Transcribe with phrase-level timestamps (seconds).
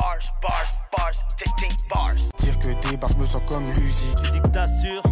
[0.00, 2.16] Bars, bars, bars, tic bars.
[2.38, 4.16] Dire que des bars, je me sens comme musique.
[4.24, 5.02] Tu dis que t'assures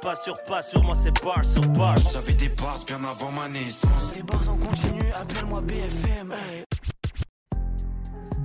[0.00, 1.98] Pas sûr, pas sûr, moi c'est bars sur bars.
[2.10, 4.14] J'avais des bars bien avant ma naissance.
[4.14, 6.34] Des bars en continu, appelle-moi BFM.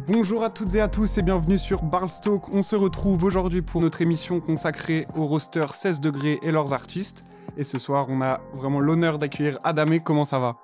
[0.08, 2.54] Bonjour à toutes et à tous et bienvenue sur Barlstoke.
[2.54, 7.24] On se retrouve aujourd'hui pour notre émission consacrée au roster 16 degrés et leurs artistes.
[7.56, 10.02] Et ce soir, on a vraiment l'honneur d'accueillir Adamé.
[10.02, 10.58] Comment ça va?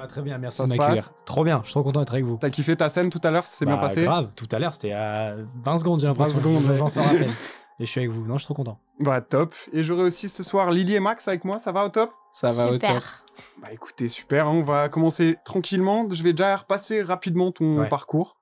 [0.00, 1.10] Va très bien, merci Ça de m'accueillir.
[1.24, 2.36] Trop bien, je suis trop content d'être avec vous.
[2.40, 4.74] T'as kiffé ta scène tout à l'heure C'est bien Bah, passé Grave, tout à l'heure
[4.74, 6.34] c'était à 20 secondes, j'ai l'impression.
[6.34, 6.76] 20 secondes, ouais.
[6.76, 7.30] J'en s'en rappelle.
[7.78, 8.26] Et je suis avec vous.
[8.26, 8.78] Non, je suis trop content.
[8.98, 9.54] Bah top.
[9.72, 11.60] Et j'aurai aussi ce soir Lily et Max avec moi.
[11.60, 12.10] Ça va au top?
[12.30, 12.82] Ça va au top.
[12.82, 13.24] Super.
[13.62, 14.48] Bah écoutez, super.
[14.48, 16.06] hein, On va commencer tranquillement.
[16.10, 17.88] Je vais déjà repasser rapidement ton Ouais.
[17.88, 18.36] parcours.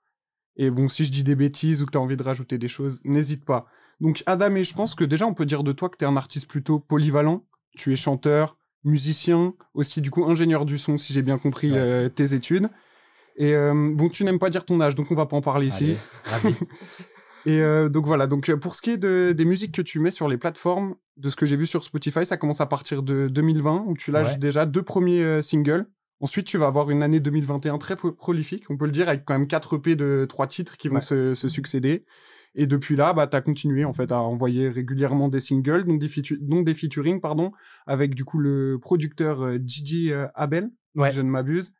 [0.57, 3.01] Et bon, si je dis des bêtises ou que t'as envie de rajouter des choses,
[3.05, 3.66] n'hésite pas.
[4.01, 6.49] Donc Adamé, je pense que déjà on peut dire de toi que t'es un artiste
[6.51, 7.45] plutôt polyvalent.
[7.77, 11.78] Tu es chanteur, musicien, aussi du coup ingénieur du son, si j'ai bien compris Ouais.
[11.78, 12.68] euh, tes études.
[13.37, 15.66] Et euh, bon, tu n'aimes pas dire ton âge, donc on va pas en parler
[15.68, 15.96] ici.
[16.24, 16.54] Ravi.
[17.46, 20.10] Et euh, donc voilà, donc pour ce qui est de- des musiques que tu mets
[20.10, 23.29] sur les plateformes, de ce que j'ai vu sur Spotify, ça commence à partir de
[23.29, 24.37] 2020, où tu lâches Ouais.
[24.38, 25.87] déjà deux premiers singles.
[26.20, 29.24] Ensuite, tu vas avoir une année 2021 très pro- prolifique, on peut le dire, avec
[29.24, 31.01] quand même 4 EP de trois titres qui vont Ouais.
[31.01, 32.04] se, se succéder.
[32.60, 36.01] Et depuis là, bah, tu as continué en fait à envoyer régulièrement des singles, donc
[36.01, 37.52] des, featu- dont des featuring, pardon,
[37.87, 41.10] avec du coup le producteur euh, Gigi euh, Abel, Ouais.
[41.10, 41.73] si je ne m'abuse,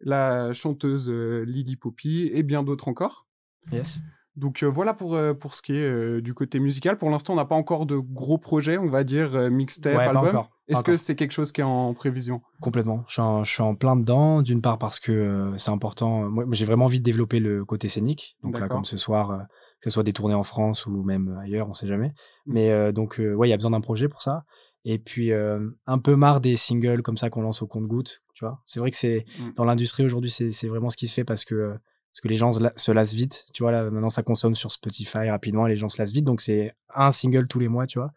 [0.00, 3.26] la chanteuse euh, Lily Poppy et bien d'autres encore.
[3.72, 4.00] Yes.
[4.36, 6.96] Donc euh, voilà pour, euh, pour ce qui est euh, du côté musical.
[6.96, 10.44] Pour l'instant, on n'a pas encore de gros projets, on va dire mixtape, Ouais, album.
[10.68, 12.40] Est-ce que c'est quelque chose qui est en prévision?
[12.60, 13.04] Complètement.
[13.08, 14.40] Je suis, en, je suis en plein dedans.
[14.42, 16.30] D'une part parce que c'est important.
[16.30, 18.36] Moi, j'ai vraiment envie de développer le côté scénique.
[18.44, 19.46] Donc là, comme ce soir,
[19.84, 22.08] ce soit des tournées en France ou même ailleurs, on sait jamais.
[22.46, 22.52] Mm.
[22.52, 24.44] Mais euh, donc, euh, ouais, il y a besoin d'un projet pour ça.
[24.84, 28.22] Et puis, euh, un peu marre des singles comme ça qu'on lance au compte-goutte.
[28.34, 29.50] Tu vois, c'est vrai que c'est Mm.
[29.56, 31.74] dans l'industrie aujourd'hui, c'est vraiment ce qui se fait parce que
[32.12, 33.46] parce que les gens se, la- se lassent vite.
[33.54, 36.24] Tu vois, là, maintenant, ça consomme sur Spotify rapidement et les gens se lassent vite.
[36.24, 38.10] Donc, c'est un single tous les mois, tu vois.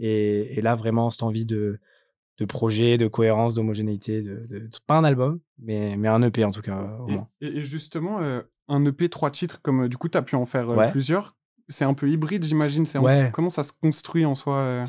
[0.00, 1.78] Et, et là, vraiment, cette envie de
[2.38, 6.50] de projet, de cohérence, d'homogénéité, de, de- pas un album, mais, mais un EP en
[6.50, 7.28] tout cas, au et, moins.
[7.40, 10.34] et- et justement, euh, un EP, trois titres, comme euh, du coup, tu as pu
[10.36, 10.90] en faire euh, Ouais.
[10.90, 11.34] plusieurs.
[11.68, 12.84] C'est un peu hybride, j'imagine.
[12.84, 13.30] C'est un- Ouais.
[13.32, 14.86] Comment ça se construit en soi euh?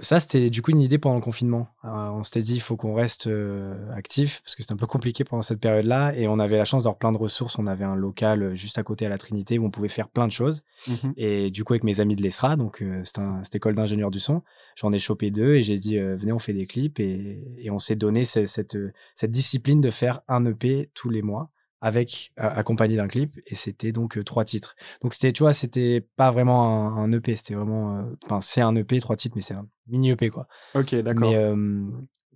[0.00, 1.66] Ça, c'était du coup une idée pendant le confinement.
[1.82, 5.24] On s'était dit, il faut qu'on reste euh, actif, parce que c'était un peu compliqué
[5.24, 7.58] pendant cette période-là, et on avait la chance d'avoir plein de ressources.
[7.58, 10.28] On avait un local juste à côté à la Trinité où on pouvait faire plein
[10.28, 10.62] de choses.
[10.86, 11.14] Mhm.
[11.16, 14.10] Et du coup, avec mes amis de l'ESRA, donc euh, c'est un- cette école d'ingénieur
[14.12, 14.42] du son,
[14.76, 17.00] j'en ai chopé deux et j'ai dit, euh, venez, on fait des clips.
[17.00, 18.76] Et, et on s'est donné ce- cette,
[19.16, 23.38] cette discipline de faire un EP tous les mois, avec euh, accompagné d'un clip.
[23.46, 24.74] Et c'était donc euh, trois titres.
[25.02, 28.60] Donc c'était, tu vois, c'était pas vraiment un, un EP, c'était vraiment, euh, enfin, c'est
[28.60, 30.46] un EP, trois titres, mais c'est un mini EP, quoi.
[30.74, 31.30] Ok, d'accord.
[31.30, 31.54] Mais, euh,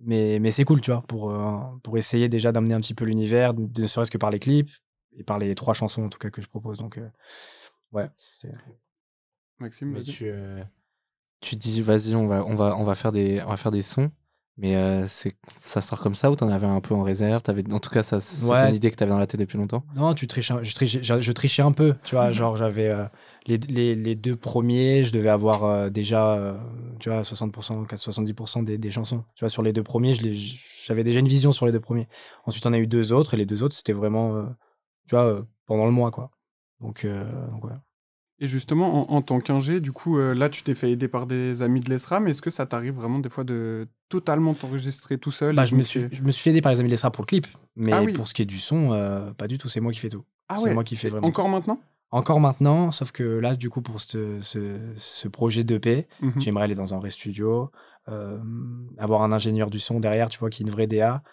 [0.01, 3.05] mais, mais c'est cool, tu vois, pour, euh, pour essayer déjà d'amener un petit peu
[3.05, 4.69] l'univers, de- ne serait-ce que par les clips
[5.17, 6.79] et par les trois chansons en tout cas que je propose.
[6.79, 7.07] Donc, euh,
[7.91, 8.09] ouais.
[8.39, 8.51] c'est-
[9.59, 10.61] Maxime, Mais tu, euh,
[11.39, 13.83] tu dis, vas-y, on va, on, va, on, va faire des, on va faire des
[13.83, 14.11] sons.
[14.57, 17.43] Mais euh, c'est, ça sort comme ça ou t'en avais un peu en réserve?
[17.43, 18.69] T'avais, En tout cas, ça, c'est Ouais.
[18.69, 19.83] une idée que t'avais dans la tête depuis longtemps?
[19.95, 22.87] Non, tu triches, un- je, trichais, je, je trichais un peu, tu vois, genre j'avais
[22.87, 23.05] euh,
[23.47, 26.55] les, les, les deux premiers, je devais avoir euh, déjà,
[26.99, 29.25] tu vois, 60%, 70% des, des chansons.
[29.35, 30.13] Tu vois, sur les deux premiers,
[30.85, 32.07] j'avais déjà une vision sur les deux premiers.
[32.45, 34.45] Ensuite, on a eu deux autres, et les deux autres, c'était vraiment,
[35.07, 36.31] tu vois, pendant le mois, quoi.
[36.79, 37.81] Donc, donc voilà.
[38.39, 41.25] Et justement, en, en tant qu'ingé, du coup, euh, là, tu t'es fait aider par
[41.25, 45.17] des amis de l'ESRA, mais est-ce que ça t'arrive vraiment des fois de totalement t'enregistrer
[45.17, 46.73] tout seul Bah, et je, me donc, suis, euh, je me suis fait aider par
[46.73, 47.47] les amis de l'ESRA pour le clip.
[47.77, 48.11] Mais Ah oui.
[48.13, 49.69] pour ce qui est du son, euh, pas du tout.
[49.69, 50.23] C'est moi qui fais tout.
[50.49, 51.27] Ah c'est ouais, moi qui fais vraiment.
[51.27, 51.79] Encore maintenant?
[52.11, 56.33] Encore maintenant, sauf que là, du coup, pour ce, ce, ce projet d'EP, Mhm.
[56.41, 57.71] j'aimerais aller dans un vrai studio,
[58.09, 58.37] euh,
[58.97, 61.23] avoir un ingénieur du son derrière, tu vois, qui est une vraie DA.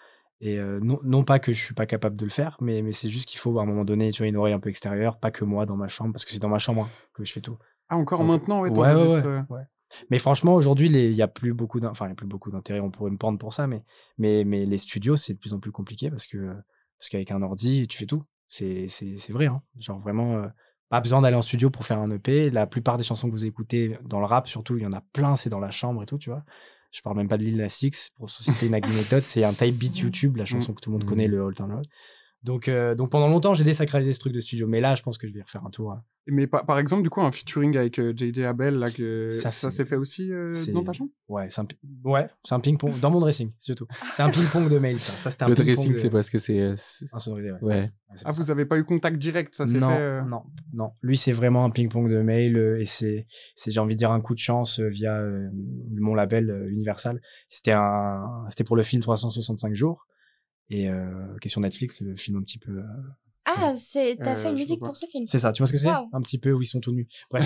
[0.41, 2.91] Et euh, non, non pas que je suis pas capable de le faire, mais, mais
[2.91, 5.17] c'est juste qu'il faut à un moment donné, tu vois, une oreille un peu extérieure,
[5.17, 7.31] pas que moi dans ma chambre, parce que c'est dans ma chambre hein, que je
[7.31, 7.57] fais tout.
[7.89, 9.61] Ah, encore Donc, maintenant, ouais, ouais, ouais, euh, ouais.
[10.09, 12.79] Mais franchement, aujourd'hui, il y a plus beaucoup enfin, il y a plus beaucoup d'intérêt.
[12.79, 13.83] On pourrait me prendre pour ça, mais,
[14.17, 16.55] mais, mais les studios, c'est de plus en plus compliqué parce que
[16.99, 18.23] parce qu'avec un ordi, tu fais tout.
[18.47, 18.87] C'est
[19.29, 19.61] vrai, hein.
[19.77, 20.47] Genre vraiment, euh,
[20.89, 22.49] pas besoin d'aller en studio pour faire un EP.
[22.49, 25.01] La plupart des chansons que vous écoutez dans le rap, surtout, il y en a
[25.01, 26.43] plein, c'est dans la chambre et tout, tu vois.
[26.93, 29.23] Je parle même pas de Lil Nas X pour citer une anecdote.
[29.23, 31.09] C'est un type beat YouTube, la chanson que tout le monde Mhm.
[31.09, 31.81] connaît, le All Time Low.
[32.43, 34.67] Donc, euh, donc pendant longtemps, j'ai désacralisé ce truc de studio.
[34.67, 35.91] Mais là, je pense que je vais refaire un tour.
[35.93, 36.03] hein.
[36.27, 39.49] Mais par, par exemple, du coup, un featuring avec euh, JJ Abel, là, que Ça,
[39.49, 41.09] s'est fait aussi euh, dans ta chambre?
[41.27, 42.97] Ouais, c'est un, pi- ouais, c'est un ping-pong.
[43.01, 43.87] Dans mon dressing, surtout.
[44.13, 45.11] C'est un ping-pong de mail, ça.
[45.13, 46.59] Ça, c'était un Le ping-pong dressing, de- c'est parce que c'est.
[46.61, 47.61] euh, c'est- Insonorisé, ouais.
[47.61, 47.75] Ouais.
[47.81, 50.43] Ouais, c'est Ah, vous avez pas eu contact direct, ça s'est non, fait euh, non,
[50.73, 50.91] non.
[51.01, 54.11] Lui, c'est vraiment un ping-pong de mail euh, et c'est, c'est, j'ai envie de dire,
[54.11, 55.49] un coup de chance euh, via euh,
[55.91, 57.21] mon label euh, Universal.
[57.49, 60.07] C'était un, c'était pour le film 365 jours
[60.69, 62.71] et euh, question Netflix, le film un petit peu.
[62.71, 62.83] euh,
[63.45, 65.25] Ah c'est t'as Euh, fait une musique pour ce film.
[65.27, 65.87] C'est ça, tu vois ce que c'est?
[65.87, 66.07] Waouh.
[66.13, 67.07] Un petit peu où ils sont tout nus.
[67.29, 67.43] Bref,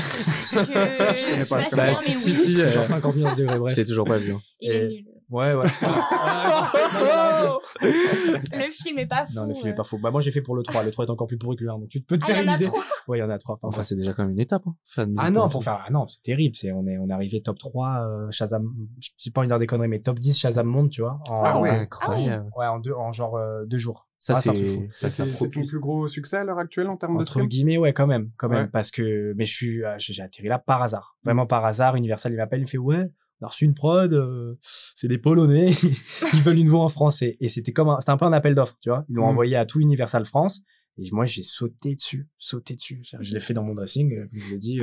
[0.52, 2.00] Je, je connais pas, je pas connais pas.
[2.06, 2.34] mais si, oui.
[2.34, 3.74] si, si, euh, genre 50 000 degrés, bref.
[3.76, 4.32] Je l'ai toujours pas vu.
[4.34, 4.42] hein.
[4.62, 5.06] Il est Et- nul.
[5.30, 5.66] Ouais, ouais.
[7.82, 9.34] Le film est pas fou.
[9.36, 9.76] non, le film est euh.
[9.76, 9.98] pas faux.
[9.98, 10.84] Bah, moi, j'ai fait pour le 3.
[10.84, 11.80] Le 3 est encore plus pourri que le 1.
[11.80, 12.66] Donc, tu peux te Ah, faire il y une en a idée.
[12.68, 12.84] trois.
[13.08, 13.58] Ouais, il y en a 3.
[13.62, 14.64] Enfin, c'est déjà quand même une étape.
[14.68, 15.84] Hein, faire Ah non, pour faire.
[15.86, 16.56] Ah non, c'est terrible.
[16.56, 18.72] C'est, on est, on est arrivé top 3, euh, Shazam.
[19.18, 21.20] J'ai pas envie de dire des conneries, mais top 10 Shazam Monde, tu vois.
[21.30, 21.70] En, Ah ouais.
[21.72, 22.50] incroyable.
[22.56, 24.08] Ouais, en deux, en genre euh, deux jours.
[24.20, 24.88] Ça, Ah, c'est fou.
[24.92, 27.48] ça, C'est ton plus gros succès à l'heure actuelle en termes de Entre stream?
[27.48, 28.70] guillemets, ouais, quand même, quand même, Ouais.
[28.72, 31.96] parce que, mais je suis, j'ai j'ai atterri là par hasard, vraiment par hasard.
[31.96, 35.18] Universal, il m'appelle, il me fait, ouais, on a reçu une prod, euh, c'est des
[35.18, 35.72] Polonais,
[36.34, 37.38] ils veulent une voix en français.
[37.40, 39.06] Et c'était comme, un- c'était un peu un appel d'offres, tu vois.
[39.10, 39.30] Ils l'ont Mm.
[39.30, 40.62] envoyé à tout Universal France,
[40.98, 43.02] et moi, j'ai sauté dessus, sauté dessus.
[43.20, 44.82] Je l'ai fait dans mon dressing, euh, comme je l'ai dit,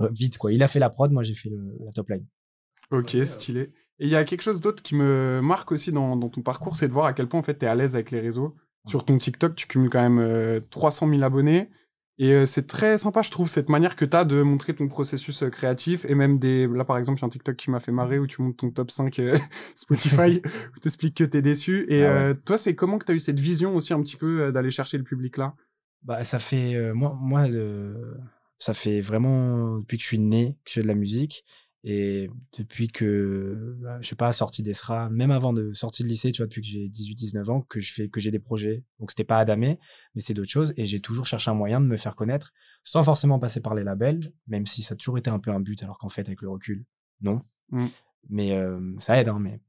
[0.00, 0.52] euh, vite, quoi.
[0.52, 2.26] Il a fait la prod, moi, j'ai fait le- la top line.
[2.90, 3.72] Ok, stylé.
[3.98, 6.76] Et il y a quelque chose d'autre qui me marque aussi dans, dans ton parcours,
[6.76, 8.54] c'est de voir à quel point en fait t'es à l'aise avec les réseaux.
[8.86, 11.70] Sur ton TikTok, tu cumules quand même euh, 300 000 abonnés.
[12.18, 14.88] Et euh, c'est très sympa, je trouve, cette manière que tu as de montrer ton
[14.88, 16.06] processus euh, créatif.
[16.08, 16.66] Et même des.
[16.66, 18.56] Là, par exemple, il y a un TikTok qui m'a fait marrer où tu montes
[18.56, 19.36] ton top 5 euh,
[19.74, 20.40] Spotify,
[20.76, 21.84] où tu expliques que tu es déçu.
[21.88, 22.20] Et Ah ouais.
[22.20, 24.52] euh, toi, c'est comment que tu as eu cette vision aussi un petit peu euh,
[24.52, 25.54] d'aller chercher le public là?
[26.02, 27.48] Bah, ça fait, moi, moi
[28.58, 31.44] ça fait vraiment depuis que je suis né que je fais de la musique.
[31.88, 32.28] Et
[32.58, 36.38] depuis que, bah, je sais pas, sorti d'ESRA, même avant de sortir de lycée, tu
[36.42, 38.82] vois, depuis que j'ai 18-19 ans, que je fais, que j'ai des projets.
[38.98, 39.78] Donc, c'était pas Adamé,
[40.16, 40.74] mais c'est d'autres choses.
[40.76, 42.52] Et j'ai toujours cherché un moyen de me faire connaître
[42.82, 45.60] sans forcément passer par les labels, même si ça a toujours été un peu un
[45.60, 46.84] but, alors qu'en fait, avec le recul,
[47.20, 47.42] non.
[47.70, 47.86] Mm.
[48.30, 49.60] Mais euh, ça aide, hein, mais.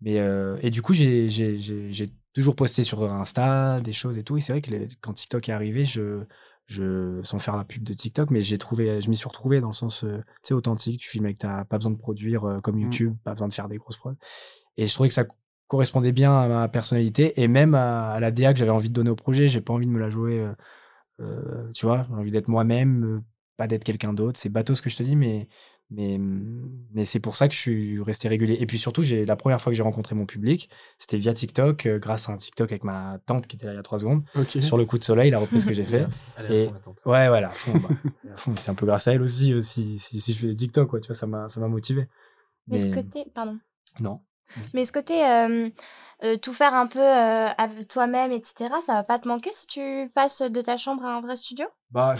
[0.00, 4.18] Mais, euh, et du coup, j'ai, j'ai, j'ai, j'ai toujours posté sur Insta des choses
[4.18, 4.36] et tout.
[4.36, 6.24] Et c'est vrai que les- quand TikTok est arrivé, je,
[6.66, 9.68] je, sans faire la pub de TikTok, mais j'ai trouvé, je m'y suis retrouvé dans
[9.68, 11.00] le sens, euh, tu sais, authentique.
[11.00, 12.82] Tu filmes avec ta, pas besoin de produire euh, comme Mm.
[12.82, 14.14] YouTube, pas besoin de faire des grosses prods.
[14.76, 15.24] Et je trouvais que ça
[15.66, 18.94] correspondait bien à ma personnalité et même à, à la DA que j'avais envie de
[18.94, 19.48] donner au projet.
[19.48, 20.52] J'ai pas envie de me la jouer, euh,
[21.20, 23.22] euh, tu vois, j'ai envie d'être moi-même,
[23.56, 24.38] pas d'être quelqu'un d'autre.
[24.38, 25.48] C'est bateau ce que je te dis, mais,
[25.90, 28.56] mais, mais c'est pour ça que je suis resté régulier.
[28.60, 31.86] Et puis surtout, j'ai la première fois que j'ai rencontré mon public, c'était via TikTok,
[31.86, 33.98] euh, grâce à un TikTok avec ma tante qui était là il y a trois
[33.98, 34.24] secondes.
[34.48, 36.06] Sur le coup de soleil, la reprise que j'ai fait.
[36.36, 36.94] Allez, à Et- fond.
[37.04, 37.78] Ouais, voilà, fond.
[37.78, 37.88] bah,
[38.36, 38.54] fond.
[38.56, 40.88] C'est un peu grâce à elle aussi, euh, si, si, si je fais des TikTok,
[40.88, 42.06] quoi, tu vois, ça m'a, ça m'a motivé.
[42.68, 43.58] Mais ce côté, pardon.
[44.00, 44.20] Non.
[44.74, 45.68] Mais ce côté, euh,
[46.24, 49.66] euh, tout faire un peu euh, avec toi-même, etc., ça va pas te manquer si
[49.66, 51.66] tu passes de ta chambre à un vrai studio?
[51.90, 52.14] Bah,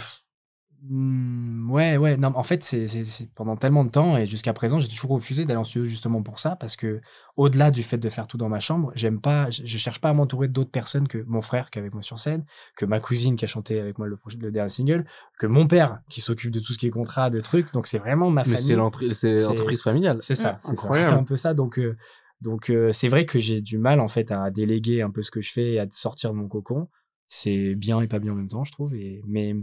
[0.89, 2.17] hmm, ouais, ouais.
[2.17, 5.11] Non, en fait, c'est c'est- c'est pendant tellement de temps et jusqu'à présent, j'ai toujours
[5.11, 7.01] refusé d'aller en studio justement pour ça parce que
[7.35, 10.09] au-delà du fait de faire tout dans ma chambre, j'aime pas, je, je cherche pas
[10.09, 12.45] à m'entourer d'autres personnes que mon frère qui est avec moi sur scène,
[12.75, 14.17] que ma cousine qui a chanté avec moi le,
[14.51, 15.05] dernier single,
[15.39, 17.71] que mon père qui s'occupe de tout ce qui est contrat, de trucs.
[17.73, 18.63] Donc c'est vraiment ma Mais famille.
[18.63, 20.17] c'est l'entreprise familiale.
[20.21, 20.59] C'est ça.
[20.65, 21.09] Incroyable.
[21.09, 21.53] C'est un peu ça.
[21.53, 21.95] Donc, euh,
[22.41, 25.31] donc euh, c'est vrai que j'ai du mal en fait à déléguer un peu ce
[25.31, 26.89] que je fais et à sortir de mon cocon.
[27.27, 28.93] C'est bien et pas bien en même temps, je trouve.
[28.95, 29.55] Et, mais,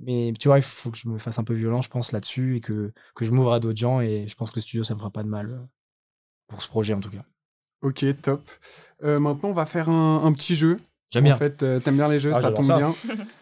[0.00, 2.56] mais tu vois, il faut que je me fasse un peu violent, je pense, là-dessus
[2.56, 4.00] et que, que je m'ouvre à d'autres gens.
[4.00, 5.58] Et je pense que le studio, ça me fera pas de mal euh,
[6.48, 7.24] pour ce projet en tout cas.
[7.82, 8.42] Ok, top.
[9.04, 10.78] Euh, maintenant, on va faire un, un petit jeu.
[11.10, 11.34] J'aime bien.
[11.34, 12.76] En fait, euh, t'aimes bien les jeux, Ah, ça tombe ça.
[12.78, 12.88] bien.
[12.88, 12.94] En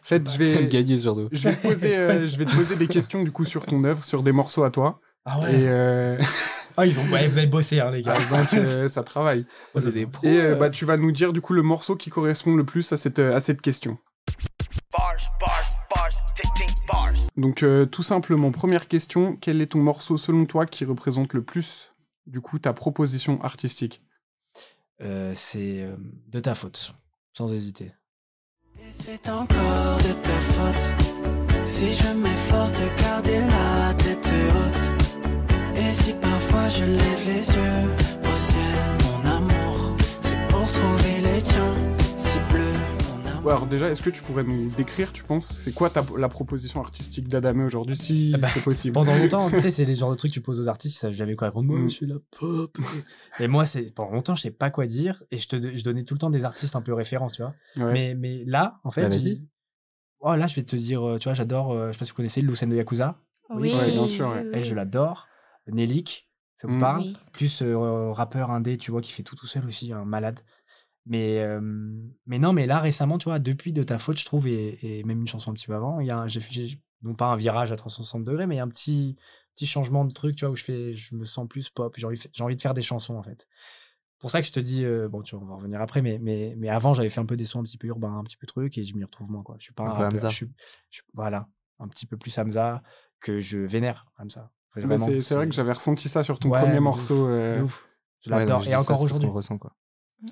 [0.03, 1.29] fait, je vais, gagner surtout.
[1.33, 3.83] je vais, te poser, euh, je vais te poser des questions du coup sur ton
[3.85, 5.01] œuvre, sur des morceaux à toi.
[5.25, 6.19] Ah Et euh,
[6.77, 7.05] Ah, ils ont...
[7.11, 8.19] ouais, vous avez bossé, hein, les gars.
[8.31, 9.47] donc, euh, ça travaille.
[9.75, 10.27] C'est des pros.
[10.27, 12.93] Et euh, bah, tu vas nous dire du coup le morceau qui correspond le plus
[12.93, 13.97] à cette, à cette question.
[14.93, 15.64] Bars, bars,
[17.37, 21.43] Donc, euh, tout simplement, première question quel est ton morceau selon toi qui représente le
[21.43, 21.93] plus
[22.27, 24.03] du coup ta proposition artistique?
[25.01, 25.97] Euh, c'est euh,
[26.29, 26.95] de ta faute,
[27.33, 27.93] sans hésiter.
[28.79, 31.15] Et c'est encore de ta faute
[31.67, 35.77] si je m'efforce de garder la tête haute.
[35.77, 37.91] Et si parfois je lève les yeux
[38.23, 41.94] au ciel, mon amour, c'est pour trouver les tiens.
[43.51, 46.81] Alors déjà, est-ce que tu pourrais nous décrire, tu penses C'est quoi ta, la proposition
[46.81, 48.95] artistique d'Adamé aujourd'hui, si Ah bah, c'est possible?
[48.95, 50.99] Pendant longtemps, tu sais, c'est les genres de trucs que tu poses aux artistes, ils
[50.99, 51.69] savent jamais quoi répondre.
[51.69, 51.89] Moi, Mm.
[51.91, 52.79] je suis la pop.
[53.41, 56.05] Et moi, c'est pendant longtemps, je sais pas quoi dire et je te je donnais
[56.05, 57.55] tout le temps des artistes un peu références, tu vois.
[57.77, 57.93] Ouais.
[57.93, 59.47] Mais mais là, en fait, Bah, dit-
[60.27, 62.13] Oh là, je vais te dire, euh, tu vois, j'adore, euh, je sais pas si
[62.13, 63.19] vous connaissez Lucen de Yakuza.
[63.51, 64.47] Oui, Ouais, bien sûr, ouais.
[64.55, 65.29] Elle, je l'adore.
[65.71, 66.81] Nelik, ça vous Mm.
[66.81, 67.01] parle?
[67.03, 67.17] Oui.
[67.33, 70.41] Plus euh, rappeur indé, tu vois, qui fait tout tout seul aussi, un malade.
[71.07, 71.61] Mais, euh,
[72.27, 75.05] mais non, mais là, récemment, tu vois, depuis De Ta Faute, je trouve, et, et
[75.05, 77.71] même une chanson un petit peu avant, il y a j'ai- non pas un virage
[77.73, 79.17] à 360 degrés, mais un petit,
[79.55, 82.07] petit changement de truc, tu vois, où je, fais, je me sens plus pop, j'ai
[82.07, 83.47] envie, envie de faire des chansons, en fait.
[84.19, 86.19] pour ça que je te dis, euh, bon, tu vois, on va revenir après, mais,
[86.19, 88.39] mais, mais avant, j'avais fait un peu des sons un petit peu urbains, un petit
[88.39, 89.57] peu truc, et je m'y retrouve moins, quoi.
[89.59, 90.29] Je suis pas un, Un peu rappeur, Hamza.
[90.31, 90.51] je suis,
[90.91, 91.47] je suis- voilà,
[91.79, 92.83] un petit peu plus Hamza,
[93.21, 94.51] que je vénère Hamza.
[94.77, 97.25] Bah, c'est vrai que j'avais ressenti ça sur ton Ouais, premier morceau.
[97.27, 97.91] ouf, euh, ouf.
[98.23, 98.63] Je Ouais, l'adore.
[98.63, 99.29] je et encore aujourd'hui.
[99.29, 99.77] ressent, quoi.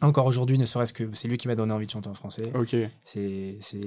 [0.00, 2.50] Encore aujourd'hui, ne serait-ce que c'est lui qui m'a donné envie de chanter en français.
[2.54, 2.74] Ok.
[3.04, 3.78] C'est, c'est,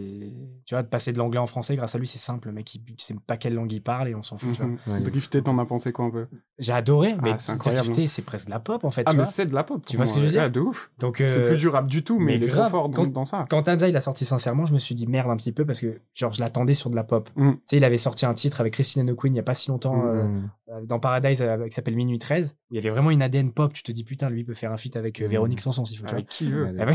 [0.66, 2.48] tu vois, de passer de l'anglais en français, grâce à lui, c'est simple.
[2.50, 4.52] Le mec, il, tu sais pas quelle langue il parle et on s'en fout.
[4.54, 4.68] tu vois.
[4.68, 4.78] Mhm.
[4.88, 5.02] Ouais.
[5.02, 6.28] Drifter, t'en as pensé quoi un peu?
[6.60, 9.04] J'ai adoré, mais Ah, c'est incroyable, Drifter, c'est presque de la pop en fait.
[9.06, 9.32] Ah, tu mais vois.
[9.32, 9.84] c'est de la pop.
[9.86, 10.42] Tu vois ce que je veux dire?
[10.44, 10.92] Ouais, de ouf.
[11.00, 12.90] Donc, C'est euh, plus du rap du tout, mais, mais il est grave, trop fort
[12.90, 13.46] dans, quand- dans ça.
[13.50, 15.80] Quand Hamza il a sorti sincèrement, je me suis dit merde un petit peu parce
[15.80, 17.30] que genre je l'attendais sur de la pop.
[17.36, 17.52] Mm.
[17.52, 19.44] Tu sais, il avait sorti un titre avec Christine and the Queen il y a
[19.44, 20.06] pas si longtemps Mm.
[20.06, 20.42] euh,
[20.84, 23.72] dans Paradise euh, qui s'appelle Minuit 13 où il y avait vraiment une ADN pop.
[23.74, 25.30] Tu te dis putain lui il peut faire un feat avec euh, Mm.
[25.30, 26.08] Véronique Sanson s'il faut.
[26.08, 26.68] Avec qui veut.
[26.68, 26.94] Et, ouais,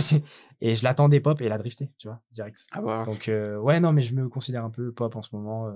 [0.60, 2.66] et je l'attendais pop et il a drifté, tu vois, direct.
[2.72, 3.04] Ah bah.
[3.06, 5.68] Donc euh, ouais non mais je me considère un peu pop en ce moment.
[5.68, 5.72] euh,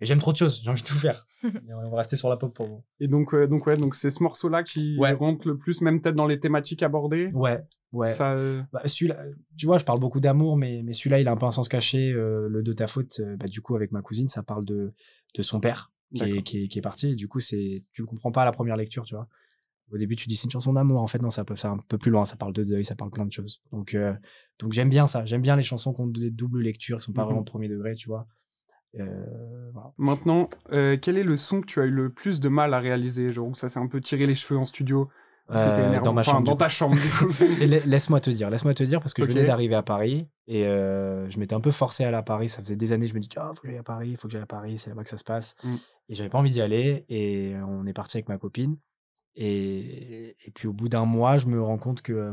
[0.00, 1.26] et j'aime trop de choses, j'ai envie de tout faire.
[1.42, 2.84] On va rester sur la pop pour vous.
[3.00, 5.12] Et donc, euh, donc ouais, donc c'est ce morceau-là qui Ouais.
[5.14, 7.30] rentre le plus, même peut-être dans les thématiques abordées.
[7.32, 7.62] Ouais,
[7.92, 8.10] ouais.
[8.10, 9.16] Ça, euh, Bah, celui-là,
[9.56, 11.66] tu vois, je parle beaucoup d'amour, mais, mais celui-là, il a un peu un sens
[11.70, 12.12] caché.
[12.12, 14.92] euh, le de ta faute, euh, bah, du coup, avec ma cousine, ça parle de,
[15.34, 16.42] de son père qui est, D'accord.
[16.44, 17.08] qui, est, qui est parti.
[17.10, 19.28] Et du coup, c'est, tu le comprends pas à la première lecture, tu vois.
[19.92, 21.00] Au début, tu dis c'est une chanson d'amour.
[21.00, 22.24] En fait, non, ça peut, ça un peu plus loin.
[22.24, 23.62] Ça parle de deuil, ça parle plein de choses.
[23.72, 24.12] Donc, euh,
[24.58, 25.24] donc j'aime bien ça.
[25.24, 27.26] J'aime bien les chansons qui ont des doubles lectures, qui sont pas Mhm.
[27.28, 28.26] vraiment premier degré, tu vois.
[28.98, 29.92] Euh, voilà.
[29.98, 32.80] Maintenant, euh, quel est le son que tu as eu le plus de mal à
[32.80, 35.08] réaliser Genre ça s'est un peu tiré les cheveux en studio?
[35.48, 36.06] C'était Euh, énervant.
[36.06, 36.46] dans ma Enfin, chambre.
[36.46, 36.96] dans ta chambre,
[37.86, 41.30] laisse-moi te dire, laisse-moi te dire parce que je venais d'arriver à Paris et euh,
[41.30, 42.48] je m'étais un peu forcé à aller à Paris.
[42.48, 44.32] Ça faisait des années, je me dis ah faut que j'aille à Paris, faut que
[44.32, 45.54] j'aille à Paris, c'est là-bas que ça se passe.
[45.62, 45.76] Mm.
[46.08, 48.76] Et j'avais pas envie d'y aller et on est parti avec ma copine
[49.36, 52.32] et, et puis au bout d'un mois, je me rends compte que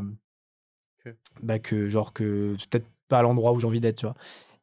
[1.03, 1.09] Que
[1.41, 4.15] bah que genre que peut-être pas à l'endroit où j'ai envie d'être, tu vois.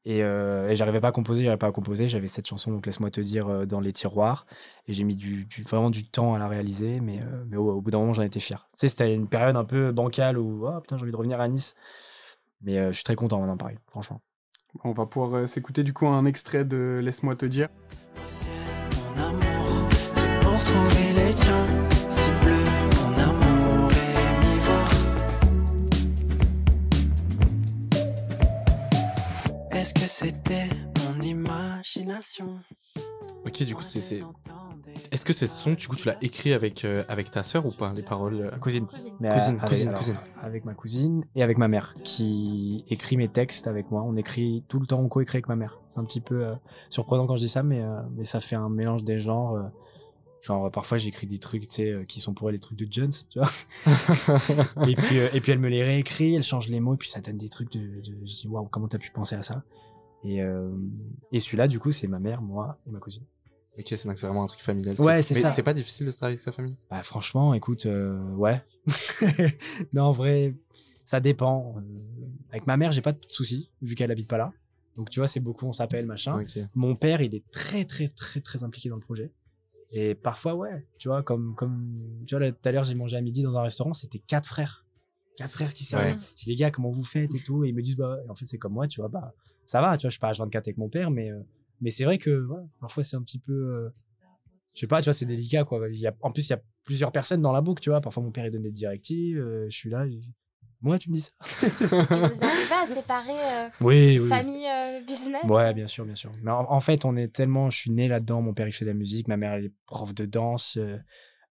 [0.06, 2.08] Et, euh, et j'arrivais pas à composer, j'arrivais pas à composer.
[2.08, 4.46] J'avais cette chanson, donc laisse-moi te dire, euh, dans les tiroirs.
[4.86, 7.70] Et j'ai mis du, du- vraiment du temps à la réaliser, mais, euh, mais au,
[7.70, 8.66] au bout d'un moment, j'en étais fier.
[8.72, 11.40] Tu sais, c'était une période un peu bancale où, oh putain, j'ai envie de revenir
[11.40, 11.74] à Nice.
[12.62, 14.20] Mais euh, je suis très content maintenant, pareil, franchement.
[14.84, 17.68] On va pouvoir euh, s'écouter du coup un extrait de Laisse-moi te dire.
[29.80, 30.68] Est-ce que c'était
[30.98, 32.58] mon imagination?
[33.46, 34.22] Ok, du coup, c'est.
[35.10, 37.70] Est-ce que ce son, du coup, tu l'as écrit avec, euh, avec ta sœur ou
[37.70, 38.58] pas, les paroles euh?
[38.58, 38.86] Cousine.
[39.20, 40.16] Mais, euh, Cousine, avec, cousine, alors, cousine.
[40.42, 44.02] Avec ma cousine et avec ma mère, qui écrit mes textes avec moi.
[44.02, 45.80] On écrit tout le temps, on coécrit avec ma mère.
[45.88, 46.54] C'est un petit peu euh,
[46.90, 49.70] surprenant quand je dis ça, mais, euh, mais ça fait un mélange des genres.
[50.42, 52.78] Genre, euh, parfois, j'écris des trucs, tu sais, euh, qui sont pour elle les trucs
[52.78, 53.50] de Jones, tu vois.
[54.88, 57.08] et, puis, euh, et puis, elle me les réécrit, elle change les mots, et puis
[57.08, 57.80] ça donne des trucs de.
[57.80, 59.62] de je dis, waouh, comment t'as pu penser à ça?
[60.24, 60.70] Et, euh,
[61.32, 63.24] et celui-là, du coup, c'est ma mère, moi et ma cousine.
[63.78, 65.00] Ok, c'est donc c'est vraiment un truc familial.
[65.00, 65.50] Ouais, c'est ça.
[65.50, 66.76] c'est pas difficile de se travailler avec sa famille?
[66.90, 68.62] Bah, franchement, écoute, euh, ouais.
[69.92, 70.54] non, en vrai,
[71.04, 71.76] ça dépend.
[72.50, 74.52] Avec ma mère, j'ai pas de soucis, vu qu'elle habite pas là.
[74.96, 76.44] Donc, tu vois, c'est beaucoup, on s'appelle, machin.
[76.74, 79.30] Mon père, il est très, très, très, très impliqué dans le projet.
[79.92, 83.20] Et parfois, ouais, tu vois, comme, comme, tu vois, tout à l'heure, j'ai mangé à
[83.20, 84.86] midi dans un restaurant, c'était quatre frères.
[85.36, 86.02] Quatre frères qui servent.
[86.02, 86.18] Ouais.
[86.36, 87.64] Je dis, les gars, comment vous faites et tout?
[87.64, 89.34] Et ils me disent, bah, en fait, c'est comme moi, tu vois, bah,
[89.66, 91.40] ça va, tu vois, je suis pas H24 avec mon père, mais, euh,
[91.80, 93.90] mais c'est vrai que, ouais, parfois, c'est un petit peu, euh,
[94.74, 95.88] je sais pas, tu vois, c'est délicat, quoi.
[95.88, 98.00] Il y a, en plus, il y a plusieurs personnes dans la boucle, tu vois.
[98.00, 100.06] Parfois, mon père, il donne des directives, euh, je suis là,
[100.82, 101.30] moi, tu me dis ça?
[101.62, 104.28] Et vous arrivez à séparer euh, Oui, oui.
[104.28, 105.44] famille euh, business?
[105.44, 106.30] Ouais, bien sûr, bien sûr.
[106.42, 107.70] Mais en, en fait, on est tellement.
[107.70, 108.42] Je suis né là-dedans.
[108.42, 109.28] Mon père, il fait de la musique.
[109.28, 110.76] Ma mère, elle est prof de danse.
[110.76, 110.98] euh,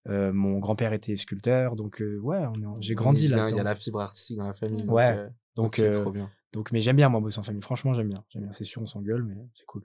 [0.08, 1.76] euh, mon grand-père était sculpteur.
[1.76, 2.42] Donc, euh, ouais,
[2.80, 3.56] j'ai grandi Il y a- là-dedans.
[3.56, 4.82] Il y a la fibre artistique dans la famille.
[4.84, 5.14] donc, Ouais.
[5.18, 6.30] euh, Donc, euh, trop bien.
[6.54, 7.62] donc, mais j'aime bien, moi, bosser en famille.
[7.62, 8.24] Franchement, j'aime bien.
[8.30, 8.52] J'aime bien.
[8.54, 9.84] C'est sûr, on s'engueule, mais c'est cool.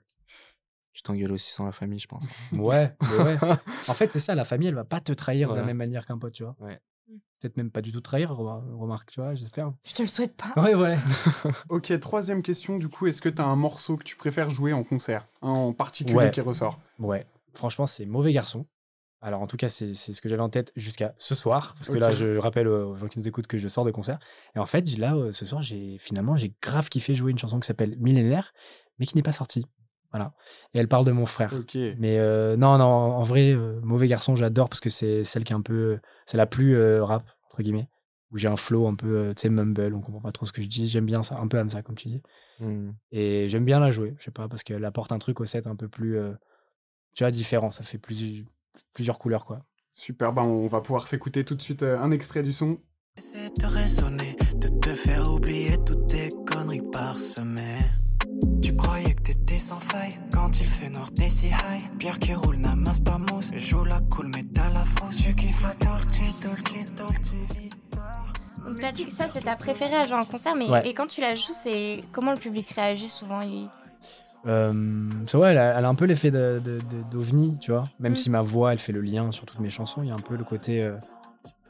[0.93, 2.25] Tu t'engueules aussi sans la famille, je pense.
[2.53, 3.37] Ouais, ouais.
[3.89, 4.33] En fait, c'est ça.
[4.33, 6.55] La famille, elle va pas te trahir de la même manière qu'un pote, tu vois.
[6.59, 6.79] Ouais.
[7.39, 9.71] Peut-être même pas du tout trahir, remar- remarque, tu vois, j'espère.
[9.83, 10.59] Je te le souhaite pas.
[10.61, 10.97] Ouais, ouais.
[11.69, 14.73] Ok, troisième question, du coup, est-ce que tu as un morceau que tu préfères jouer
[14.73, 16.31] en concert en particulier Ouais.
[16.31, 16.79] qui ressort?
[16.97, 18.65] Ouais, franchement, c'est mauvais garçon.
[19.21, 21.73] Alors, en tout cas, c'est c'est ce que j'avais en tête jusqu'à ce soir.
[21.75, 24.19] Parce que là, je rappelle aux gens qui nous écoutent que je sors de concert.
[24.55, 27.59] Et en fait, là, euh, ce soir, j'ai finalement, j'ai grave kiffé jouer une chanson
[27.59, 28.53] qui s'appelle Millénaire,
[28.99, 29.65] mais qui n'est pas sortie.
[30.15, 30.33] Voilà.
[30.73, 31.53] Et elle parle de mon frère.
[31.75, 35.51] Mais euh, non, non, en vrai, euh, Mauvais Garçon, j'adore parce que c'est celle qui
[35.51, 35.99] est un peu.
[36.25, 37.89] C'est la plus euh, rap, entre guillemets.
[38.31, 40.53] Où j'ai un flow un peu, euh, tu sais, mumble, on comprend pas trop ce
[40.53, 40.87] que je dis.
[40.87, 42.21] J'aime bien ça, un peu comme ça, comme tu dis.
[42.61, 42.91] Hmm.
[43.11, 45.67] Et j'aime bien la jouer, je sais pas, parce qu'elle apporte un truc au set
[45.67, 46.17] un peu plus.
[46.17, 46.31] euh,
[47.13, 47.71] tu vois, différent.
[47.71, 48.45] Ça fait plus,
[48.93, 49.59] plusieurs couleurs, quoi.
[49.93, 52.79] Super, bah on va pouvoir s'écouter tout de suite euh, un extrait du son.
[53.17, 57.77] C'est de raisonner, de te faire oublier toutes tes conneries parsemées.
[57.77, 58.04] Tu
[59.59, 61.97] sans faille quand il fait noir, t'es si high.
[61.99, 65.17] Pierre qui roule n'amasse pas mousse, joue la cool, mais t'as la frousse.
[65.17, 67.75] Tu kiffes la dolce, dolce, dolce vita.
[68.65, 70.87] Donc t'as dit que ça c'est ta préférée à jouer en concert, mais Ouais.
[70.87, 73.69] et quand tu la joues, c'est comment le public réagit souvent il...
[74.47, 77.71] Euh, c'est ouais, elle a, elle a un peu l'effet de- de- de- d'ovni, tu
[77.71, 77.85] vois.
[77.99, 78.15] Même Mm.
[78.15, 80.19] si ma voix, elle fait le lien sur toutes mes chansons, il y a un
[80.19, 80.83] peu le côté.
[80.83, 80.97] euh,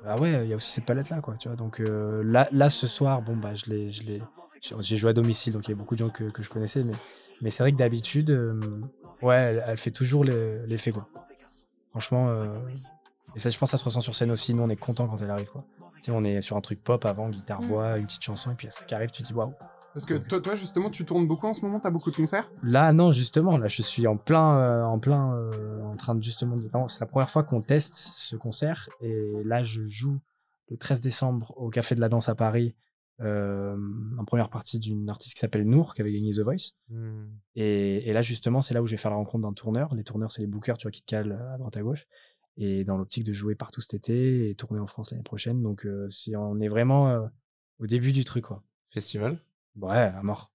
[0.08, 1.36] Ah ouais, il y a aussi cette palette là, quoi.
[1.40, 4.22] Tu vois, donc euh, là, là, ce soir, bon bah, je l'ai, je l'ai,
[4.82, 6.84] j'ai- joué à domicile, donc il y a beaucoup de gens que, que je connaissais,
[6.84, 6.94] mais,
[7.42, 8.60] mais c'est vrai que d'habitude, euh,
[9.22, 11.08] ouais, elle, elle fait toujours le- l'effet, quoi.
[11.92, 12.46] Franchement, euh,
[13.36, 14.54] et ça, je pense, que ça se ressent sur scène aussi.
[14.54, 15.64] Nous, on est content quand elle arrive, quoi.
[15.96, 18.56] Tu sais, on est sur un truc pop avant, guitare voix, une petite chanson, et
[18.56, 19.54] puis ça qui arrive, tu te dis waouh.
[19.94, 22.50] Parce que toi, toi, justement, tu tournes beaucoup en ce moment, t'as beaucoup de concerts?
[22.62, 26.22] Là, non, justement, là, je suis en plein, euh, en plein, euh, en train de
[26.24, 26.58] justement.
[26.58, 30.20] de- C'est la première fois qu'on teste ce concert, et là, je joue
[30.70, 32.76] le 13 décembre au Café de la Danse à Paris,
[33.22, 33.78] euh,
[34.18, 36.74] en première partie d'une artiste qui s'appelle Nour, qui avait gagné The Voice.
[36.90, 37.28] Hmm.
[37.56, 39.94] Et, et là, justement, c'est là où je vais faire la rencontre d'un tourneur.
[39.96, 42.06] Les tourneurs, c'est les bookers, tu vois, qui te calent à droite à gauche.
[42.58, 45.62] Et dans l'optique de jouer partout cet été et tourner en France l'année prochaine.
[45.62, 47.28] Donc, euh, on est vraiment euh,
[47.80, 48.64] au début du truc, quoi.
[48.92, 49.40] Festival.
[49.78, 50.52] Ouais, à mort.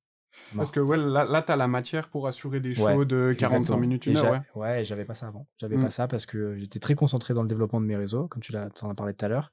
[0.56, 3.56] Parce que ouais, là, là t'as la matière pour assurer des Ouais, shows de 45
[3.56, 3.80] Exactement.
[3.80, 4.40] minutes, Et une heure, ouais.
[4.54, 5.48] Ouais, j'avais pas ça avant.
[5.58, 5.82] J'avais Mm.
[5.82, 8.52] pas ça parce que j'étais très concentré dans le développement de mes réseaux, comme tu
[8.52, 9.52] l'as, t'en as parlé tout à l'heure.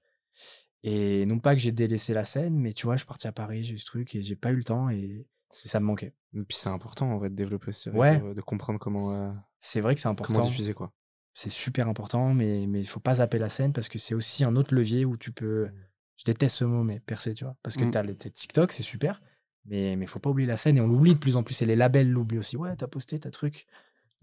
[0.84, 3.32] Et non pas que j'ai délaissé la scène, mais tu vois, je suis parti à
[3.32, 5.26] Paris, j'ai eu ce truc et j'ai pas eu le temps et,
[5.66, 6.14] et ça me manquait.
[6.34, 8.20] Et puis c'est important en vrai de développer ce Ouais.
[8.34, 10.42] de comprendre comment, euh, C'est vrai que c'est comment important.
[10.42, 10.94] diffuser quoi.
[11.34, 14.44] C'est super important, mais mais il faut pas zapper la scène parce que c'est aussi
[14.44, 15.70] un autre levier où tu peux.
[16.18, 17.56] Je déteste ce mot, mais percer, tu vois.
[17.62, 17.92] Parce que Mm.
[17.92, 19.22] t'as les tes TikTok, c'est super,
[19.66, 21.62] mais mais faut pas oublier la scène et on l'oublie de plus en plus.
[21.62, 22.58] Et les labels l'oublient aussi.
[22.58, 23.68] Ouais, t'as posté, t'as truc.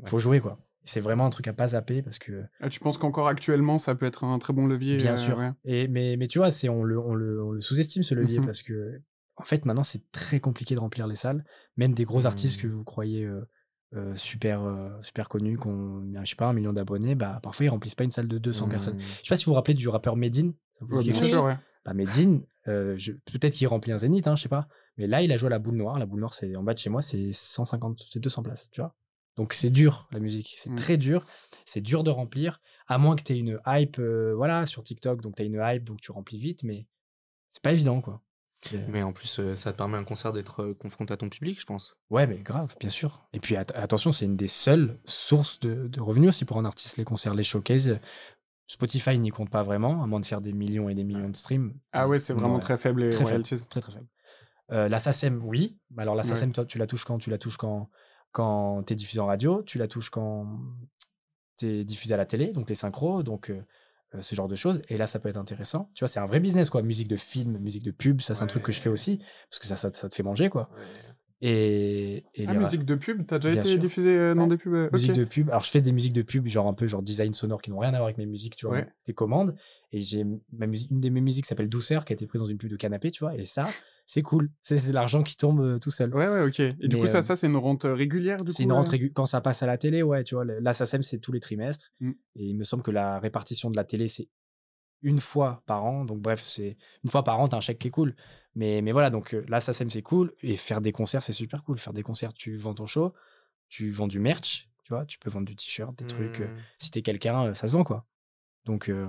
[0.06, 0.58] Faut jouer quoi.
[0.85, 3.95] C'est vraiment un truc à pas zapper parce que Ah, tu penses qu'encore actuellement, ça
[3.95, 5.38] peut être un très bon levier Bien euh, sûr.
[5.38, 5.50] ouais.
[5.64, 8.41] Et, mais, mais tu vois, c'est, on, le, on, le, on le sous-estime ce levier
[8.45, 9.00] parce que,
[9.37, 11.45] en fait, maintenant, c'est très compliqué de remplir les salles.
[11.76, 12.73] Même des gros artistes que Mhm.
[12.75, 13.49] vous croyez euh,
[13.95, 14.61] euh, super,
[15.03, 18.05] super connus, qui ont, je sais pas, un million d'abonnés, bah, parfois, ils remplissent pas
[18.05, 18.97] une salle de 200 personnes.
[18.97, 19.00] Hmm.
[19.23, 20.53] Je sais pas si vous vous rappelez du rappeur Medine.
[20.79, 21.31] Ça vous Ouais, dit quelque bien chose?
[21.31, 21.57] sûr, ouais.
[21.85, 24.69] bah, Medine, je- peut-être qu'il remplit un zénith, hein, je sais pas.
[24.99, 25.99] Mais là, il a joué à la boule noire.
[25.99, 28.81] La boule noire, c'est en bas de chez moi, c'est 150, c'est 200 places, tu
[28.81, 28.95] vois.
[29.37, 30.55] Donc c'est dur, la musique.
[30.57, 30.76] C'est Mm.
[30.76, 31.25] très dur.
[31.64, 32.61] C'est dur de remplir.
[32.87, 35.21] À moins que tu aies une hype, euh, voilà, sur TikTok.
[35.23, 36.62] Donc tu as une hype, donc tu remplis vite.
[36.62, 36.87] Mais
[37.50, 38.21] c'est pas évident, quoi.
[38.88, 41.61] Mais en plus, euh, ça te permet un concert d'être euh, confronté à ton public,
[41.61, 41.95] je pense.
[42.09, 43.26] Ouais, mais grave, bien sûr.
[43.35, 46.64] Et puis at- attention, c'est une des seules sources de, de revenus aussi pour un
[46.64, 47.99] artiste, les concerts, les showcases.
[48.67, 51.37] Spotify n'y compte pas vraiment, à moins de faire des millions et des millions de
[51.37, 51.75] streams.
[51.93, 52.61] Ah ouais, c'est vraiment Ouais.
[52.61, 53.43] très faible les Très faible.
[53.45, 54.06] Très très faible.
[54.73, 55.76] Euh, la SACEM, oui.
[55.99, 56.23] Alors la.
[56.23, 57.19] SACEM, tu la touches quand?
[57.19, 57.91] Tu la touches quand,
[58.34, 60.47] quand tu es diffusé en radio, tu la touches quand
[61.56, 63.62] tu es diffusé à la télé, donc les synchros, donc euh,
[64.20, 64.82] ce genre de choses.
[64.88, 65.88] Et là, ça peut être intéressant.
[65.94, 66.82] Tu vois, c'est un vrai business, quoi.
[66.82, 69.18] Musique de film, musique de pub, ça, c'est un truc que je fais aussi,
[69.50, 70.68] parce que ça, ça, ça te fait manger, quoi.
[71.40, 73.78] Et, et Ah, musique de pub, t'as déjà Bien été sûr.
[73.78, 74.49] diffusé euh, dans Ouais.
[74.49, 75.50] des pubs musique de pub.
[75.50, 77.78] Alors, je fais des musiques de pub, genre un peu genre design sonore qui n'ont
[77.78, 78.88] rien à voir avec mes musiques, tu vois, Ouais.
[79.06, 79.54] des commandes.
[79.92, 82.47] Et j'ai ma musique, une de mes musiques s'appelle Douceur, qui a été prise dans
[82.47, 83.36] une pub de canapé, tu vois.
[83.36, 83.68] Et ça,
[84.06, 84.50] c'est cool.
[84.62, 86.14] C'est de l'argent qui tombe euh, tout seul.
[86.14, 86.60] Ouais, ouais, ok.
[86.60, 88.71] Et du coup, ça, euh, ça c'est une rente euh, régulière, du coup C'est une
[88.73, 90.45] euh rentrée régu- quand ça passe à la télé, ouais, tu vois.
[90.45, 91.93] La SACEM, c'est tous les trimestres.
[92.00, 92.10] Mm.
[92.36, 94.28] Et il me semble que la répartition de la télé, c'est
[95.02, 96.04] une fois par an.
[96.04, 98.14] Donc, bref, c'est une fois par an, t'as un chèque qui est cool.
[98.54, 100.32] Mais, mais voilà, donc la SACEM, c'est cool.
[100.43, 101.78] Et faire des concerts, c'est super cool.
[101.78, 103.12] Faire des concerts, tu vends ton show,
[103.69, 105.04] tu vends du merch, tu vois.
[105.06, 106.40] Tu peux vendre du t-shirt, des trucs.
[106.40, 106.58] euh, Hmm.
[106.78, 108.06] si t'es quelqu'un, ça se vend, quoi.
[108.64, 109.08] Donc, euh,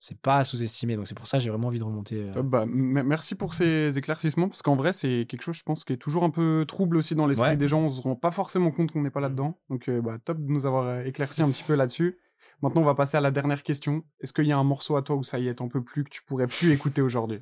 [0.00, 0.96] c'est pas à sous-estimer.
[0.96, 2.16] Donc, c'est pour ça que j'ai vraiment envie de remonter.
[2.16, 5.84] euh, Top, bah, merci pour ces éclaircissements, parce qu'en vrai, c'est quelque chose, je pense,
[5.84, 7.56] qui est toujours un peu trouble aussi dans l'esprit Ouais.
[7.56, 7.82] des gens.
[7.82, 9.58] On se rend pas forcément compte qu'on n'est pas là-dedans.
[9.68, 12.18] Donc, euh, bah, top de nous avoir euh, éclairci un petit peu là-dessus.
[12.62, 14.02] Maintenant, on va passer à la dernière question.
[14.20, 16.04] Est-ce qu'il y a un morceau à toi où ça y est, t'en peux plus,
[16.04, 17.40] que tu pourrais plus écouter aujourd'hui?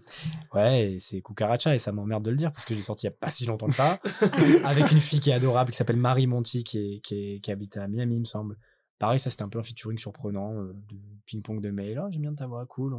[0.54, 3.12] Ouais, c'est Cucaracha et ça m'emmerde de le dire parce que j'ai sorti il y
[3.12, 3.98] a pas si longtemps que ça
[4.64, 7.50] avec une fille qui est adorable qui s'appelle Marie Monti qui, est, qui, est- qui
[7.50, 8.56] habite à Miami, il me semble.
[8.98, 12.00] Pareil, ça c'était un peu un featuring surprenant, euh, de ping-pong de mail.
[12.04, 12.96] Oh, j'aime bien ta voix, cool.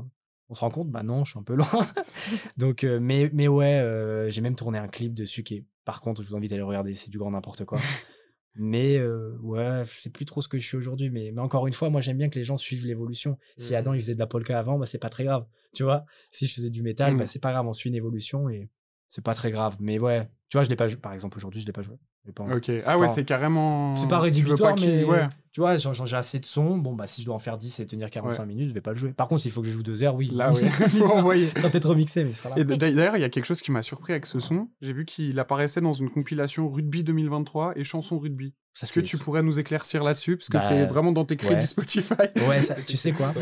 [0.51, 1.67] On se rend compte, bah non, je suis un peu loin.
[2.57, 6.01] Donc, euh, mais, mais ouais, euh, j'ai même tourné un clip dessus qui est, par
[6.01, 7.77] contre, je vous invite à aller le regarder, c'est du grand n'importe quoi.
[8.55, 11.67] Mais euh, ouais, je sais plus trop ce que je suis aujourd'hui, mais, mais encore
[11.67, 13.37] une fois, moi j'aime bien que les gens suivent l'évolution.
[13.57, 13.77] Si Mhm.
[13.79, 15.45] Adam il faisait de la polka avant, bah c'est pas très grave.
[15.71, 18.49] Tu vois, si je faisais du métal, bah c'est pas grave, on suit une évolution
[18.49, 18.67] et
[19.07, 19.77] c'est pas très grave.
[19.79, 20.99] Mais ouais, tu vois, je l'ai pas joué.
[20.99, 21.95] Par exemple, aujourd'hui, je l'ai pas joué.
[22.35, 22.43] Pas.
[22.43, 22.71] Ok.
[22.85, 23.95] Ah ouais, c'est carrément.
[23.95, 25.27] C'est pas tu rédhibitoire, qu'il- mais Ouais.
[25.51, 26.77] tu vois, j'ai assez de son.
[26.77, 28.91] Bon, bah si je dois en faire 10 et tenir 45 minutes, je vais pas
[28.91, 29.13] le jouer.
[29.13, 30.29] Par contre, s'il faut que je joue 2 heures, oui.
[30.33, 30.61] Là, oui.
[30.89, 31.47] Faut ça, envoyer.
[31.55, 32.55] ça peut-être remixer, mais il sera là.
[32.59, 34.67] Et d'ailleurs, il y a quelque chose qui m'a surpris avec ce son.
[34.81, 38.53] J'ai vu qu'il apparaissait dans une compilation Rugby 2023 et chansons rugby.
[38.81, 40.37] Est-ce que tu pourrais nous éclaircir là-dessus?
[40.37, 41.59] Parce que Bah, c'est vraiment dans tes crédits ouais.
[41.65, 42.13] Spotify.
[42.47, 43.33] Ouais, ça- tu sais quoi?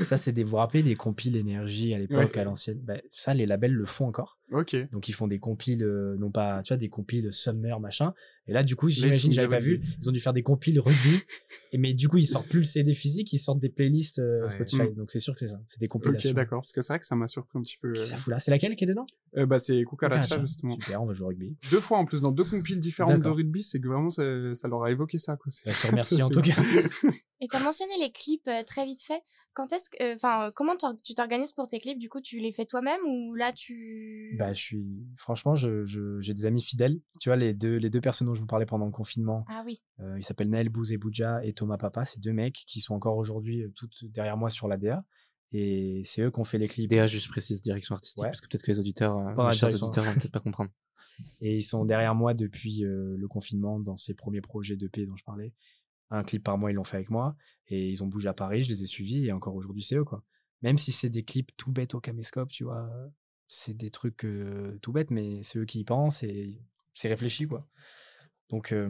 [0.00, 0.42] Ça, c'est des.
[0.42, 2.40] Vous vous rappelez des compiles énergie à l'époque, Ouais.
[2.40, 2.80] à l'ancienne?
[2.82, 4.38] Bah, Ça, les labels le font encore.
[4.52, 4.74] Ok.
[4.90, 8.14] Donc, ils font des compiles, euh, non pas, tu vois, des compiles Summer, machin.
[8.46, 9.88] Et là, du coup, j'imagine, j'avais pas vu, rugby.
[10.02, 11.20] ils ont dû faire des compiles rugby.
[11.72, 14.42] et mais du coup, ils sortent plus le CD physique, ils sortent des playlists euh,
[14.44, 14.50] Ouais.
[14.50, 14.82] Spotify.
[14.82, 14.94] Mm.
[14.94, 16.32] Donc c'est sûr que c'est ça, c'est des Ok, compilations.
[16.32, 16.60] d'accord.
[16.62, 17.92] Parce que c'est vrai que ça m'a surpris un petit peu.
[17.92, 18.04] Qui euh.
[18.04, 18.40] ça fout là?
[18.40, 19.06] C'est laquelle qui est dedans?
[19.36, 20.74] Euh, bah, c'est Cucaracha, justement.
[20.80, 21.56] Super, on va jouer au rugby.
[21.70, 24.66] Deux fois en plus, dans deux compiles différentes de rugby, c'est que vraiment, ça, ça
[24.68, 25.50] leur a évoqué ça, quoi.
[25.52, 26.54] C'est- Bah, je te remercie ça, en tout cas.
[27.42, 29.22] Et t'as mentionné les clips euh, très vite fait.
[29.52, 31.98] Quand est-ce que, enfin, euh, comment tu t'organises pour tes clips?
[31.98, 34.84] Du coup, tu les fais toi-même ou là tu Bah, je suis,
[35.16, 37.00] franchement, je, je- j'ai des amis fidèles.
[37.20, 39.62] Tu vois, les deux, les deux personnes dont je vous parlais pendant le confinement, Ah
[39.66, 39.80] oui.
[40.00, 42.04] euh, ils s'appellent Naël Bouz et Thomas Papa.
[42.04, 45.04] C'est deux mecs qui sont encore aujourd'hui euh, toutes derrière moi sur la DA.
[45.52, 46.88] Et c'est eux qui ont fait les clips.
[46.88, 48.28] DA, juste précise, direction artistique, Ouais.
[48.28, 50.70] parce que peut-être que les auditeurs, euh, les chers auditeurs vont peut-être pas comprendre.
[51.40, 55.16] Et ils sont derrière moi depuis euh, le confinement dans ces premiers projets d'EP dont
[55.16, 55.52] je parlais.
[56.10, 57.36] Un clip par mois, ils l'ont fait avec moi.
[57.68, 59.26] Et ils ont bougé à Paris, je les ai suivis.
[59.26, 60.22] Et encore aujourd'hui, c'est eux, quoi.
[60.62, 62.88] Même si c'est des clips tout bêtes au caméscope, tu vois.
[63.48, 66.60] C'est des trucs euh, tout bêtes, mais c'est eux qui y pensent et
[66.94, 67.66] c'est réfléchi, quoi.
[68.50, 68.88] Donc, euh,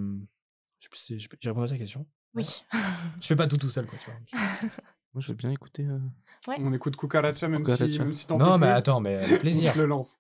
[0.79, 2.07] je sais plus si- je- j'ai répondu à ta question.
[2.35, 2.46] Oui.
[3.20, 4.20] Je fais pas tout tout seul, quoi, tu vois.
[5.14, 5.85] Moi, je veux bien écouter.
[5.85, 5.99] euh,
[6.61, 9.40] On écoute Cucaracha, même si, même si t'en Non, mais plus, attends, mais avec on
[9.40, 9.73] plaisir.
[9.73, 10.18] te le lance.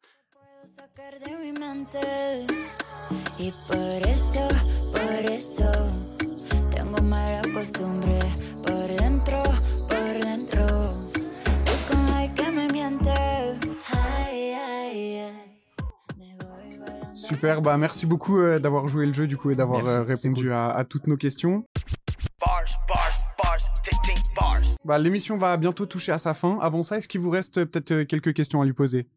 [17.30, 20.44] Super, bah merci beaucoup euh, d'avoir joué le jeu du coup et d'avoir euh, répondu
[20.44, 20.52] cool.
[20.52, 21.64] à, à toutes nos questions.
[22.44, 23.56] Bars, bars, bars.
[24.84, 26.58] Bah, l'émission va bientôt toucher à sa fin.
[26.60, 29.08] Avant ça, est-ce qu'il vous reste euh, peut-être quelques questions à lui poser?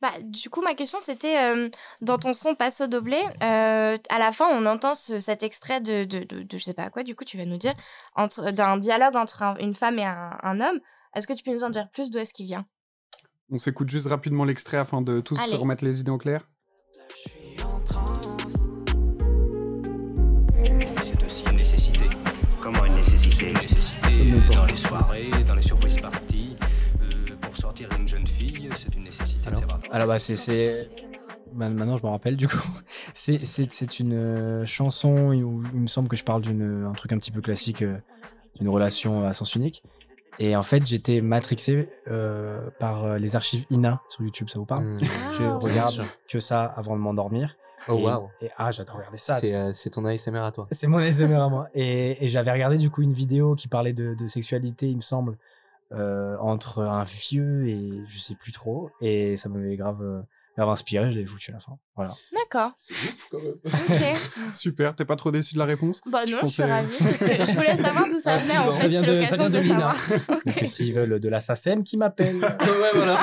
[0.00, 1.68] Bah, du coup, ma question c'était euh,
[2.00, 6.04] dans ton son Passo Doblé, euh, à la fin, on entend ce- cet extrait de,
[6.04, 7.74] de, de, de je sais pas quoi, du coup, tu vas nous dire,
[8.52, 10.78] d'un dialogue entre un- une femme et un, un homme.
[11.14, 12.66] Est-ce que tu peux nous en dire plus d'où est-ce qu'il vient?
[13.50, 16.48] On s'écoute juste rapidement l'extrait afin de tous se remettre les idées en clair.
[21.04, 22.04] C'est aussi une nécessité.
[22.60, 26.56] Comment une nécessité Une nécessité dans les soirées, dans les surprises parties.
[27.02, 30.90] Euh, pour sortir une jeune fille, c'est une nécessité Alors, alors bah c'est
[31.52, 32.70] bah, maintenant je me rappelle du coup.
[33.14, 37.18] C'est une euh, chanson où il me semble que je parle d'une un truc un
[37.18, 37.98] petit peu classique euh,
[38.56, 39.82] d'une relation à sens unique
[40.38, 44.64] et en fait j'étais matrixé euh, par euh, les archives Ina sur YouTube ça vous
[44.66, 44.98] parle hmm,
[45.32, 47.56] je Ah, regarde que ça avant de m'endormir
[47.88, 48.28] Oh, et, waouh.
[48.40, 50.68] et ah j'adore regarder ça C'est euh, ton ASMR à toi.
[50.70, 51.68] c'est mon ASMR à moi.
[51.74, 55.02] Et, et j'avais regardé du coup une vidéo qui parlait de, de sexualité, il me
[55.02, 55.36] semble,
[55.90, 58.90] euh, entre un vieux et je sais plus trop.
[59.00, 60.24] Et ça m'avait grave,
[60.56, 61.78] grave inspiré, je l'avais foutu à la fin.
[61.96, 62.14] Voilà.
[62.32, 62.72] D'accord.
[63.34, 64.52] Ok.
[64.52, 66.02] Super, t'es pas trop déçu de la réponse?
[66.06, 66.94] Bah non, je suis ravie.
[66.98, 68.58] parce que je voulais savoir d'où ça venait.
[68.58, 69.88] En Ça fait, vient c'est de- ça l'occasion vient de de, Lina.
[69.88, 70.40] savoir.
[70.46, 72.36] Donc s'ils veulent de la SACEM, qui m'appelle?
[72.40, 73.18] ouais, voilà.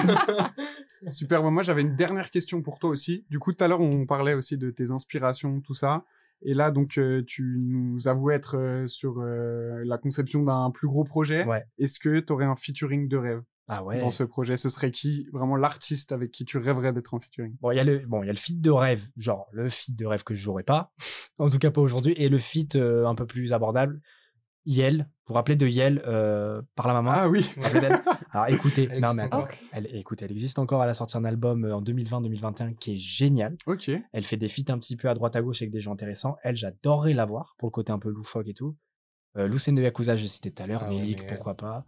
[1.08, 3.26] Super, bah, moi j'avais une dernière question pour toi aussi.
[3.30, 6.04] Du coup, tout à l'heure, on parlait aussi de tes inspirations, tout ça.
[6.42, 10.88] Et là, donc, euh, tu nous avoues être euh, sur euh, la conception d'un plus
[10.88, 11.44] gros projet.
[11.46, 11.66] Ouais.
[11.78, 13.42] Est-ce que tu aurais un featuring de rêve?
[13.70, 14.00] Ah ouais.
[14.00, 17.56] dans ce projet Ce serait qui Vraiment l'artiste avec qui tu rêverais d'être en featuring?
[17.62, 19.70] Bon, il y a le bon, il y a le feat de rêve, genre le
[19.70, 20.92] feat de rêve que je jouerai pas,
[21.38, 24.02] en tout cas pas aujourd'hui, et le feat euh, un peu plus abordable,
[24.66, 25.08] Yel.
[25.26, 27.12] Vous vous rappelez de Yel euh, par la maman?
[27.14, 27.50] Ah oui
[28.32, 29.44] Alors écoutez, Elle non existe mais encore.
[29.46, 30.84] attends, elle, écoute, elle existe encore.
[30.84, 33.56] Elle a sorti un album euh, en 2020-2021 qui est génial.
[33.66, 33.92] Ok.
[34.12, 36.36] Elle fait des feats un petit peu à droite à gauche avec des gens intéressants.
[36.44, 38.76] Elle, j'adorerais la voir pour le côté un peu loufoque et tout.
[39.38, 40.84] Euh, Lucène de Yakuza, j'ai cité tout à l'heure.
[40.86, 41.86] Ah ouais, pourquoi pas.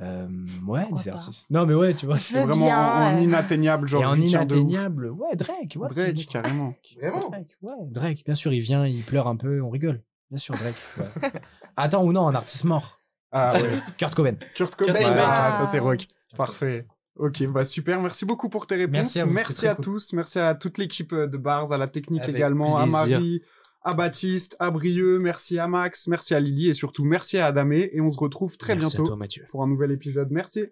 [0.00, 0.26] Euh,
[0.66, 1.16] ouais, Pourquoi des pas.
[1.16, 1.46] artistes.
[1.50, 2.14] Non mais ouais, tu vois.
[2.16, 2.78] Veux Vraiment bien.
[2.78, 5.76] en, en inatteignable, genre et en inatteignable, ouais, Drake.
[5.78, 5.88] what?
[5.90, 6.74] Drake, carrément.
[6.98, 7.28] Vraiment?
[7.30, 10.02] Drake, ouais, Drake, bien sûr, il vient, il pleure un peu, on rigole.
[10.30, 10.76] Bien sûr, Drake.
[10.98, 11.30] ouais.
[11.76, 13.00] Attends, ou non, un artiste mort.
[13.32, 13.60] Ah ouais.
[13.98, 14.34] Kurt Cobain.
[14.54, 15.22] Kurt Cobain, Kurt Cobain.
[15.26, 16.04] ah, ça c'est rock.
[16.36, 16.86] Parfait.
[17.16, 18.92] Ok, bah super, merci beaucoup pour tes réponses.
[18.92, 19.84] Merci à vous, c'était à très cool.
[19.84, 22.86] tous, merci à toute l'équipe euh, de Bars, à la technique Avec également, à.
[22.86, 23.42] Marie,
[23.82, 27.90] à Baptiste, à Brieux, merci à Max, merci à Lily et surtout merci à Adamé
[27.92, 29.46] et on se retrouve très Merci bientôt toi, Mathieu.
[29.50, 30.28] pour un nouvel épisode.
[30.30, 30.66] Merci.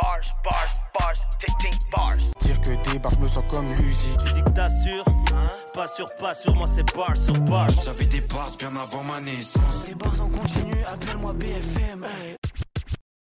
[0.00, 2.16] Bars, bars, bars, tic tic bars.
[2.40, 4.18] Dire que des bars, je me sens comme musique.
[4.26, 5.04] Tu dis que t'assures,
[5.74, 7.68] pas sûr, pas sûr, moi c'est bar sur bar.
[7.84, 9.84] J'avais des bars bien avant ma naissance.
[9.86, 12.04] Des bars en continu, appelle-moi BFM.
[12.04, 12.36] hey.